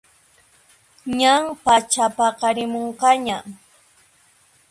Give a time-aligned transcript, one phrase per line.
[1.19, 3.37] Ñan pachapaqarimunqaña